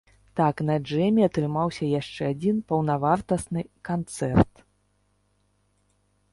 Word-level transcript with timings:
Так, 0.39 0.61
на 0.69 0.75
джэме 0.85 1.21
атрымаўся 1.29 1.89
яшчэ 1.99 2.23
адзін 2.31 2.57
паўнавартасны 2.71 3.67
канцэрт! 3.91 4.67